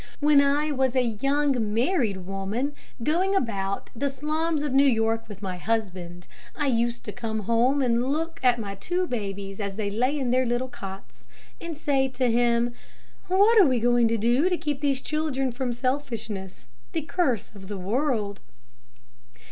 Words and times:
When 0.19 0.41
I 0.41 0.71
was 0.71 0.95
a 0.95 1.03
young 1.21 1.75
married 1.75 2.25
woman, 2.25 2.73
going 3.03 3.35
about 3.35 3.91
the 3.95 4.09
slums 4.09 4.63
of 4.63 4.73
New 4.73 4.83
York 4.87 5.29
with 5.29 5.43
my 5.43 5.57
husband, 5.57 6.27
I 6.55 6.65
used 6.65 7.03
to 7.05 7.11
come 7.11 7.41
home 7.41 7.83
and 7.83 8.11
look 8.11 8.39
at 8.41 8.57
my 8.57 8.73
two 8.73 9.05
babies 9.05 9.59
as 9.59 9.75
they 9.75 9.91
lay 9.91 10.17
in 10.17 10.31
their 10.31 10.43
little 10.43 10.69
cots, 10.69 11.27
and 11.61 11.77
say 11.77 12.07
to 12.07 12.31
him, 12.31 12.73
'What 13.27 13.61
are 13.61 13.67
we 13.67 13.79
going 13.79 14.07
to 14.07 14.17
do 14.17 14.49
to 14.49 14.57
keep 14.57 14.81
these 14.81 15.01
children 15.01 15.51
from 15.51 15.71
selfishness 15.71 16.65
the 16.93 17.03
curse 17.03 17.51
of 17.53 17.67
the 17.67 17.77
world?' 17.77 18.39